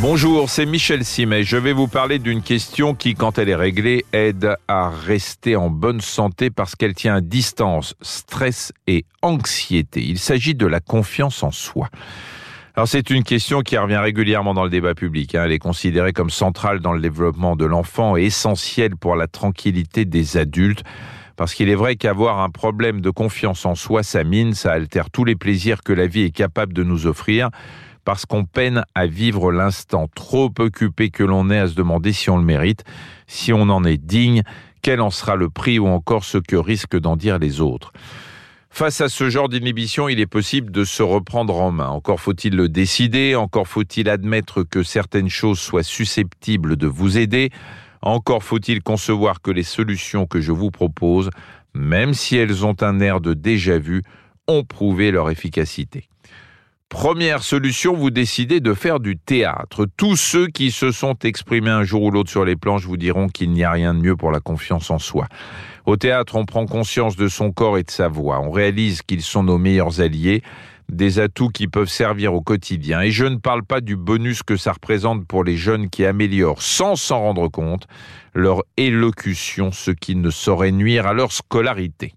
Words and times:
Bonjour, 0.00 0.48
c'est 0.48 0.64
Michel 0.64 1.04
Simet. 1.04 1.42
Je 1.42 1.56
vais 1.56 1.72
vous 1.72 1.88
parler 1.88 2.20
d'une 2.20 2.40
question 2.40 2.94
qui, 2.94 3.14
quand 3.14 3.36
elle 3.36 3.48
est 3.48 3.56
réglée, 3.56 4.04
aide 4.12 4.54
à 4.68 4.90
rester 4.90 5.56
en 5.56 5.70
bonne 5.70 6.00
santé 6.00 6.50
parce 6.50 6.76
qu'elle 6.76 6.94
tient 6.94 7.16
à 7.16 7.20
distance 7.20 7.96
stress 8.00 8.72
et 8.86 9.06
anxiété. 9.22 10.00
Il 10.00 10.20
s'agit 10.20 10.54
de 10.54 10.66
la 10.66 10.78
confiance 10.78 11.42
en 11.42 11.50
soi. 11.50 11.88
Alors 12.76 12.86
c'est 12.86 13.10
une 13.10 13.24
question 13.24 13.62
qui 13.62 13.76
revient 13.76 13.96
régulièrement 13.96 14.54
dans 14.54 14.62
le 14.62 14.70
débat 14.70 14.94
public. 14.94 15.34
Hein. 15.34 15.42
Elle 15.46 15.52
est 15.52 15.58
considérée 15.58 16.12
comme 16.12 16.30
centrale 16.30 16.78
dans 16.78 16.92
le 16.92 17.00
développement 17.00 17.56
de 17.56 17.64
l'enfant 17.64 18.16
et 18.16 18.26
essentielle 18.26 18.94
pour 18.94 19.16
la 19.16 19.26
tranquillité 19.26 20.04
des 20.04 20.36
adultes. 20.36 20.84
Parce 21.34 21.54
qu'il 21.54 21.68
est 21.70 21.74
vrai 21.74 21.96
qu'avoir 21.96 22.38
un 22.38 22.50
problème 22.50 23.00
de 23.00 23.10
confiance 23.10 23.66
en 23.66 23.74
soi, 23.74 24.04
ça 24.04 24.22
mine, 24.22 24.54
ça 24.54 24.72
altère 24.72 25.10
tous 25.10 25.24
les 25.24 25.34
plaisirs 25.34 25.82
que 25.82 25.92
la 25.92 26.06
vie 26.06 26.22
est 26.22 26.30
capable 26.30 26.72
de 26.72 26.84
nous 26.84 27.08
offrir 27.08 27.50
parce 28.08 28.24
qu'on 28.24 28.46
peine 28.46 28.84
à 28.94 29.06
vivre 29.06 29.52
l'instant, 29.52 30.08
trop 30.14 30.50
occupé 30.60 31.10
que 31.10 31.22
l'on 31.22 31.50
est 31.50 31.58
à 31.58 31.68
se 31.68 31.74
demander 31.74 32.14
si 32.14 32.30
on 32.30 32.38
le 32.38 32.42
mérite, 32.42 32.82
si 33.26 33.52
on 33.52 33.68
en 33.68 33.84
est 33.84 33.98
digne, 33.98 34.44
quel 34.80 35.02
en 35.02 35.10
sera 35.10 35.36
le 35.36 35.50
prix 35.50 35.78
ou 35.78 35.88
encore 35.88 36.24
ce 36.24 36.38
que 36.38 36.56
risquent 36.56 36.98
d'en 36.98 37.16
dire 37.16 37.38
les 37.38 37.60
autres? 37.60 37.92
Face 38.70 39.02
à 39.02 39.10
ce 39.10 39.28
genre 39.28 39.50
d'inhibition, 39.50 40.08
il 40.08 40.20
est 40.20 40.26
possible 40.26 40.72
de 40.72 40.84
se 40.84 41.02
reprendre 41.02 41.60
en 41.60 41.70
main. 41.70 41.90
Encore 41.90 42.18
faut-il 42.18 42.56
le 42.56 42.70
décider, 42.70 43.34
encore 43.34 43.68
faut-il 43.68 44.08
admettre 44.08 44.62
que 44.62 44.82
certaines 44.82 45.28
choses 45.28 45.58
soient 45.58 45.82
susceptibles 45.82 46.76
de 46.76 46.86
vous 46.86 47.18
aider, 47.18 47.50
encore 48.00 48.42
faut-il 48.42 48.82
concevoir 48.82 49.42
que 49.42 49.50
les 49.50 49.62
solutions 49.62 50.24
que 50.24 50.40
je 50.40 50.52
vous 50.52 50.70
propose, 50.70 51.28
même 51.74 52.14
si 52.14 52.38
elles 52.38 52.64
ont 52.64 52.76
un 52.80 53.00
air 53.00 53.20
de 53.20 53.34
déjà 53.34 53.78
vu, 53.78 54.02
ont 54.46 54.64
prouvé 54.64 55.10
leur 55.10 55.28
efficacité. 55.28 56.08
Première 56.88 57.42
solution, 57.42 57.94
vous 57.94 58.10
décidez 58.10 58.60
de 58.60 58.72
faire 58.72 58.98
du 58.98 59.18
théâtre. 59.18 59.86
Tous 59.98 60.16
ceux 60.16 60.46
qui 60.46 60.70
se 60.70 60.90
sont 60.90 61.16
exprimés 61.22 61.70
un 61.70 61.84
jour 61.84 62.02
ou 62.02 62.10
l'autre 62.10 62.30
sur 62.30 62.46
les 62.46 62.56
planches 62.56 62.86
vous 62.86 62.96
diront 62.96 63.28
qu'il 63.28 63.52
n'y 63.52 63.62
a 63.62 63.70
rien 63.70 63.92
de 63.92 64.00
mieux 64.00 64.16
pour 64.16 64.30
la 64.30 64.40
confiance 64.40 64.90
en 64.90 64.98
soi. 64.98 65.26
Au 65.84 65.98
théâtre, 65.98 66.36
on 66.36 66.46
prend 66.46 66.64
conscience 66.64 67.14
de 67.14 67.28
son 67.28 67.52
corps 67.52 67.76
et 67.76 67.82
de 67.82 67.90
sa 67.90 68.08
voix. 68.08 68.40
On 68.40 68.50
réalise 68.50 69.02
qu'ils 69.02 69.22
sont 69.22 69.42
nos 69.42 69.58
meilleurs 69.58 70.00
alliés, 70.00 70.42
des 70.88 71.18
atouts 71.18 71.50
qui 71.50 71.68
peuvent 71.68 71.90
servir 71.90 72.32
au 72.32 72.40
quotidien. 72.40 73.02
Et 73.02 73.10
je 73.10 73.26
ne 73.26 73.36
parle 73.36 73.64
pas 73.64 73.82
du 73.82 73.94
bonus 73.94 74.42
que 74.42 74.56
ça 74.56 74.72
représente 74.72 75.26
pour 75.26 75.44
les 75.44 75.58
jeunes 75.58 75.90
qui 75.90 76.06
améliorent, 76.06 76.62
sans 76.62 76.96
s'en 76.96 77.20
rendre 77.20 77.48
compte, 77.48 77.86
leur 78.32 78.62
élocution, 78.78 79.72
ce 79.72 79.90
qui 79.90 80.16
ne 80.16 80.30
saurait 80.30 80.72
nuire 80.72 81.06
à 81.06 81.12
leur 81.12 81.32
scolarité. 81.32 82.14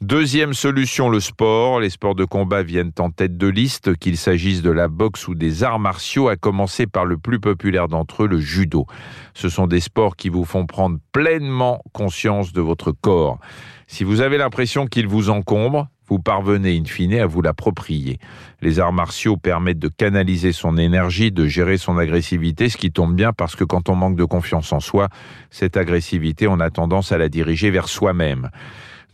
Deuxième 0.00 0.54
solution, 0.54 1.08
le 1.08 1.18
sport. 1.18 1.80
Les 1.80 1.90
sports 1.90 2.14
de 2.14 2.24
combat 2.24 2.62
viennent 2.62 2.92
en 3.00 3.10
tête 3.10 3.36
de 3.36 3.48
liste, 3.48 3.96
qu'il 3.96 4.16
s'agisse 4.16 4.62
de 4.62 4.70
la 4.70 4.86
boxe 4.86 5.26
ou 5.26 5.34
des 5.34 5.64
arts 5.64 5.80
martiaux, 5.80 6.28
à 6.28 6.36
commencer 6.36 6.86
par 6.86 7.04
le 7.04 7.18
plus 7.18 7.40
populaire 7.40 7.88
d'entre 7.88 8.22
eux, 8.22 8.28
le 8.28 8.38
judo. 8.38 8.86
Ce 9.34 9.48
sont 9.48 9.66
des 9.66 9.80
sports 9.80 10.14
qui 10.14 10.28
vous 10.28 10.44
font 10.44 10.66
prendre 10.66 10.98
pleinement 11.10 11.82
conscience 11.92 12.52
de 12.52 12.60
votre 12.60 12.92
corps. 12.92 13.40
Si 13.88 14.04
vous 14.04 14.20
avez 14.20 14.38
l'impression 14.38 14.86
qu'il 14.86 15.08
vous 15.08 15.30
encombre, 15.30 15.88
vous 16.06 16.20
parvenez 16.20 16.78
in 16.78 16.84
fine 16.84 17.14
à 17.14 17.26
vous 17.26 17.42
l'approprier. 17.42 18.18
Les 18.62 18.78
arts 18.78 18.92
martiaux 18.92 19.36
permettent 19.36 19.80
de 19.80 19.88
canaliser 19.88 20.52
son 20.52 20.76
énergie, 20.78 21.32
de 21.32 21.46
gérer 21.46 21.76
son 21.76 21.98
agressivité, 21.98 22.68
ce 22.68 22.76
qui 22.76 22.92
tombe 22.92 23.16
bien 23.16 23.32
parce 23.32 23.56
que 23.56 23.64
quand 23.64 23.88
on 23.88 23.96
manque 23.96 24.16
de 24.16 24.24
confiance 24.24 24.72
en 24.72 24.78
soi, 24.78 25.08
cette 25.50 25.76
agressivité, 25.76 26.46
on 26.46 26.60
a 26.60 26.70
tendance 26.70 27.10
à 27.10 27.18
la 27.18 27.28
diriger 27.28 27.70
vers 27.70 27.88
soi-même. 27.88 28.48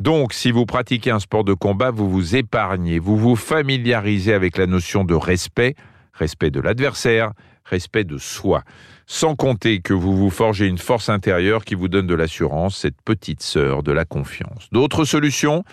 Donc, 0.01 0.33
si 0.33 0.51
vous 0.51 0.67
pratiquez 0.67 1.11
un 1.11 1.21
sport 1.21 1.45
de 1.45 1.55
combat, 1.55 1.91
vous 1.91 2.11
vous 2.11 2.37
épargnez, 2.37 2.99
vous 2.99 3.17
vous 3.17 3.37
familiarisez 3.37 4.35
avec 4.35 4.59
la 4.59 4.67
notion 4.67 5.05
de 5.05 5.15
respect, 5.15 5.77
respect 6.13 6.51
de 6.51 6.61
l'adversaire, 6.61 7.33
respect 7.65 8.05
de 8.05 8.19
soi. 8.19 8.63
Sans 9.07 9.37
compter 9.37 9.81
que 9.81 9.93
vous 9.93 10.17
vous 10.17 10.31
forgez 10.31 10.67
une 10.67 10.79
force 10.79 11.09
intérieure 11.09 11.65
qui 11.65 11.75
vous 11.75 11.89
donne 11.89 12.07
de 12.07 12.15
l'assurance, 12.15 12.77
cette 12.79 13.01
petite 13.05 13.43
sœur 13.43 13.83
de 13.83 13.93
la 13.93 14.05
confiance. 14.05 14.69
D'autres 14.73 15.05
solutions? 15.05 15.65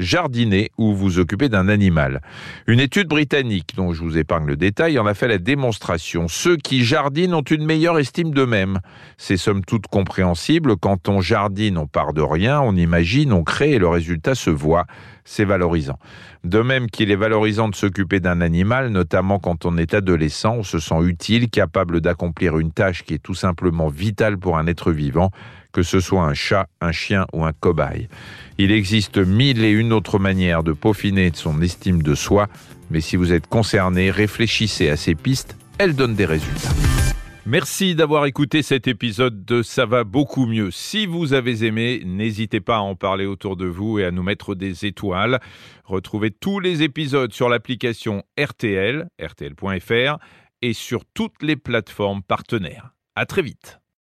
Jardiner 0.00 0.70
ou 0.78 0.94
vous 0.94 1.18
occuper 1.18 1.48
d'un 1.48 1.68
animal. 1.68 2.20
Une 2.66 2.80
étude 2.80 3.08
britannique, 3.08 3.74
dont 3.76 3.92
je 3.92 4.02
vous 4.02 4.18
épargne 4.18 4.46
le 4.46 4.56
détail, 4.56 4.98
en 4.98 5.06
a 5.06 5.14
fait 5.14 5.28
la 5.28 5.38
démonstration. 5.38 6.26
Ceux 6.28 6.56
qui 6.56 6.84
jardinent 6.84 7.34
ont 7.34 7.42
une 7.42 7.64
meilleure 7.64 7.98
estime 7.98 8.32
d'eux-mêmes. 8.32 8.80
C'est 9.18 9.36
somme 9.36 9.64
toute 9.64 9.86
compréhensible. 9.86 10.76
Quand 10.76 11.08
on 11.08 11.20
jardine, 11.20 11.78
on 11.78 11.86
part 11.86 12.12
de 12.12 12.22
rien, 12.22 12.60
on 12.60 12.74
imagine, 12.74 13.32
on 13.32 13.44
crée 13.44 13.72
et 13.72 13.78
le 13.78 13.88
résultat 13.88 14.34
se 14.34 14.50
voit. 14.50 14.86
C'est 15.24 15.44
valorisant. 15.44 15.98
De 16.42 16.60
même 16.60 16.88
qu'il 16.88 17.10
est 17.10 17.16
valorisant 17.16 17.68
de 17.68 17.74
s'occuper 17.74 18.18
d'un 18.18 18.40
animal, 18.40 18.88
notamment 18.88 19.38
quand 19.38 19.66
on 19.66 19.76
est 19.76 19.94
adolescent, 19.94 20.56
on 20.56 20.62
se 20.62 20.78
sent 20.78 21.02
utile, 21.02 21.50
capable 21.50 22.00
d'accomplir 22.00 22.58
une 22.58 22.72
tâche 22.72 23.04
qui 23.04 23.14
est 23.14 23.22
tout 23.22 23.34
simplement 23.34 23.88
vitale 23.88 24.38
pour 24.38 24.58
un 24.58 24.66
être 24.66 24.90
vivant 24.90 25.30
que 25.72 25.82
ce 25.82 26.00
soit 26.00 26.24
un 26.24 26.34
chat, 26.34 26.68
un 26.80 26.92
chien 26.92 27.26
ou 27.32 27.44
un 27.44 27.52
cobaye. 27.52 28.08
Il 28.58 28.72
existe 28.72 29.18
mille 29.18 29.64
et 29.64 29.70
une 29.70 29.92
autres 29.92 30.18
manières 30.18 30.62
de 30.62 30.72
peaufiner 30.72 31.30
son 31.34 31.62
estime 31.62 32.02
de 32.02 32.14
soi, 32.14 32.48
mais 32.90 33.00
si 33.00 33.16
vous 33.16 33.32
êtes 33.32 33.46
concerné, 33.46 34.10
réfléchissez 34.10 34.88
à 34.90 34.96
ces 34.96 35.14
pistes, 35.14 35.56
elles 35.78 35.94
donnent 35.94 36.14
des 36.14 36.26
résultats. 36.26 36.74
Merci 37.46 37.94
d'avoir 37.94 38.26
écouté 38.26 38.62
cet 38.62 38.86
épisode 38.86 39.44
de 39.44 39.62
Ça 39.62 39.86
va 39.86 40.04
beaucoup 40.04 40.46
mieux. 40.46 40.70
Si 40.70 41.06
vous 41.06 41.32
avez 41.32 41.64
aimé, 41.64 42.02
n'hésitez 42.04 42.60
pas 42.60 42.76
à 42.76 42.80
en 42.80 42.94
parler 42.94 43.24
autour 43.24 43.56
de 43.56 43.66
vous 43.66 43.98
et 43.98 44.04
à 44.04 44.10
nous 44.10 44.22
mettre 44.22 44.54
des 44.54 44.84
étoiles. 44.84 45.40
Retrouvez 45.84 46.30
tous 46.30 46.60
les 46.60 46.82
épisodes 46.82 47.32
sur 47.32 47.48
l'application 47.48 48.22
RTL, 48.38 49.08
rtl.fr 49.20 50.18
et 50.62 50.72
sur 50.74 51.04
toutes 51.14 51.42
les 51.42 51.56
plateformes 51.56 52.22
partenaires. 52.22 52.92
À 53.16 53.26
très 53.26 53.42
vite. 53.42 53.80